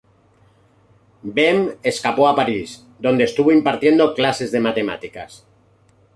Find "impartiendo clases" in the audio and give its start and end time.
3.51-4.51